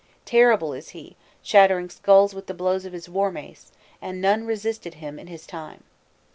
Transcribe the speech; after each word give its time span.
Terrible 0.25 0.73
is 0.73 0.89
he, 0.97 1.15
shattering 1.43 1.87
skulls 1.91 2.33
with 2.33 2.47
the 2.47 2.55
blows 2.55 2.85
of 2.85 2.93
his 2.93 3.07
war 3.07 3.31
mace, 3.31 3.71
and 4.01 4.19
none 4.19 4.47
resisted 4.47 4.95
him 4.95 5.19
in 5.19 5.27
his 5.27 5.45
time. 5.45 5.83